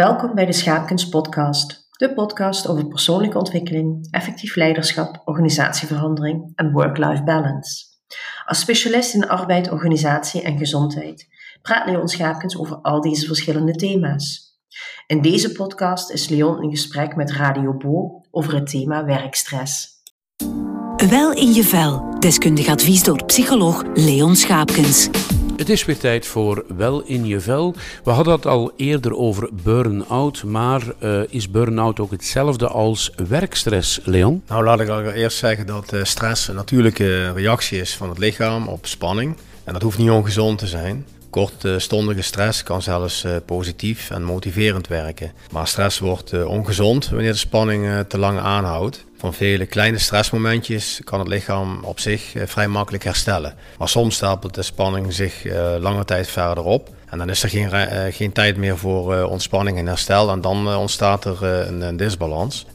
[0.00, 7.22] Welkom bij de Schaapkens Podcast, de podcast over persoonlijke ontwikkeling, effectief leiderschap, organisatieverandering en work-life
[7.24, 7.84] balance.
[8.44, 11.28] Als specialist in arbeid, organisatie en gezondheid
[11.62, 14.56] praat Leon Schaapkens over al deze verschillende thema's.
[15.06, 19.88] In deze podcast is Leon in gesprek met Radio Bo over het thema werkstress.
[21.08, 22.15] Wel in je vel.
[22.26, 25.08] Deskundig advies door psycholoog Leon Schaapkens.
[25.56, 27.74] Het is weer tijd voor Wel in je vel.
[28.04, 34.00] We hadden het al eerder over burn-out, maar uh, is burn-out ook hetzelfde als werkstress,
[34.04, 34.42] Leon?
[34.48, 38.18] Nou, laat ik al eerst zeggen dat uh, stress een natuurlijke reactie is van het
[38.18, 39.36] lichaam op spanning.
[39.64, 41.06] En dat hoeft niet ongezond te zijn.
[41.36, 45.32] Kortstondige stress kan zelfs uh, positief en motiverend werken.
[45.50, 49.04] Maar stress wordt ongezond wanneer de spanning te lang aanhoudt.
[49.18, 53.54] Van vele kleine stressmomentjes kan het lichaam op zich eh, vrij makkelijk herstellen.
[53.78, 56.88] Maar soms stapelt de spanning zich eh, lange tijd verder op.
[57.06, 60.30] En dan is er geen, eh, geen tijd meer voor ontspanning en herstel.
[60.30, 62.66] En dan ontstaat er een, een, disbalans.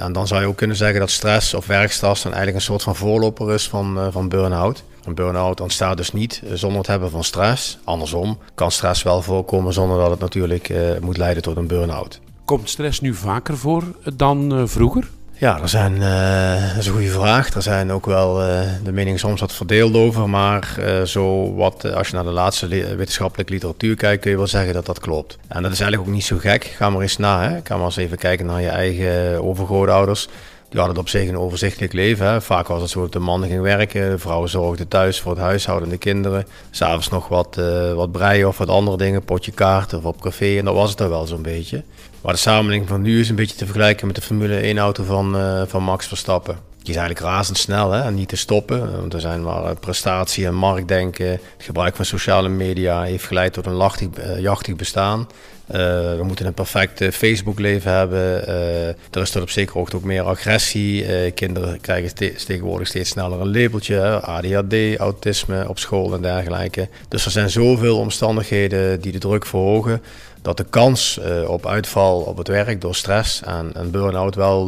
[0.00, 2.82] en dan zou je ook kunnen zeggen dat stress of werkstress dan eigenlijk een soort
[2.82, 4.82] van voorloper is van burn-out.
[5.04, 7.78] Een burn-out ontstaat dus niet zonder het hebben van stress.
[7.84, 12.20] Andersom kan stress wel voorkomen zonder dat het natuurlijk moet leiden tot een burn-out.
[12.44, 13.84] Komt stress nu vaker voor
[14.14, 15.08] dan vroeger?
[15.40, 17.54] Ja, er zijn, uh, dat is een goede vraag.
[17.54, 20.28] Er zijn ook wel uh, de meningen soms wat verdeeld over.
[20.28, 24.46] Maar uh, zo wat, als je naar de laatste wetenschappelijke literatuur kijkt, kun je wel
[24.46, 25.38] zeggen dat dat klopt.
[25.48, 26.64] En dat is eigenlijk ook niet zo gek.
[26.64, 27.48] Ga maar eens na.
[27.48, 27.58] Hè.
[27.62, 30.28] Ga maar eens even kijken naar je eigen overgrootouders.
[30.70, 32.26] Die hadden op zich een overzichtelijk leven.
[32.26, 32.40] Hè.
[32.40, 35.40] Vaak was het zo dat de man ging werken, de vrouw zorgde thuis voor het
[35.40, 36.46] huishouden en de kinderen.
[36.70, 40.58] S'avonds nog wat, uh, wat breien of wat andere dingen, potje kaarten of op café.
[40.58, 41.82] En dat was het dan wel zo'n beetje.
[42.20, 45.04] Maar de samenleving van nu is een beetje te vergelijken met de Formule 1 auto
[45.04, 46.58] van, uh, van Max Verstappen.
[46.82, 49.00] Die is eigenlijk razendsnel hè, niet te stoppen.
[49.00, 51.26] Want er zijn maar prestatie en marktdenken.
[51.30, 55.28] Het gebruik van sociale media heeft geleid tot een lachtig, uh, jachtig bestaan.
[55.70, 55.76] Uh,
[56.16, 58.48] we moeten een perfect Facebook-leven hebben.
[58.48, 61.04] Uh, er is tot op zekere hoogte ook meer agressie.
[61.32, 64.20] Kinderen krijgen tegenwoordig steeds sneller een labeltje.
[64.20, 66.88] ADHD, autisme op school en dergelijke.
[67.08, 70.02] Dus er zijn zoveel omstandigheden die de druk verhogen
[70.42, 74.60] dat de kans op uitval op het werk door stress en, burn-out wel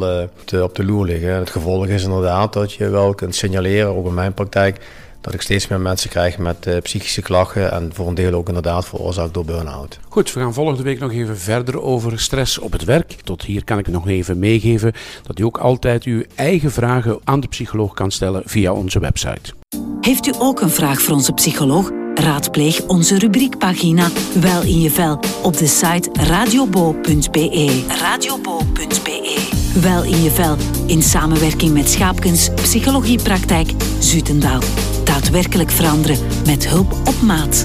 [0.61, 1.35] op de loer liggen.
[1.35, 4.79] Het gevolg is inderdaad dat je wel kunt signaleren, ook in mijn praktijk,
[5.21, 8.47] dat ik steeds meer mensen krijg met uh, psychische klachten en voor een deel ook
[8.47, 9.99] inderdaad veroorzaakt door burn-out.
[10.09, 13.15] Goed, we gaan volgende week nog even verder over stress op het werk.
[13.23, 14.93] Tot hier kan ik nog even meegeven
[15.23, 19.53] dat u ook altijd uw eigen vragen aan de psycholoog kan stellen via onze website.
[20.01, 22.02] Heeft u ook een vraag voor onze psycholoog?
[22.15, 24.09] Raadpleeg onze rubriekpagina
[24.41, 27.85] Wel in je vel op de site radiobo.be.
[27.99, 29.51] Radiobo.be.
[29.81, 34.61] Wel in je vel in samenwerking met Schaapkens Psychologiepraktijk Zutendaal
[35.03, 37.63] daadwerkelijk veranderen met hulp op maat.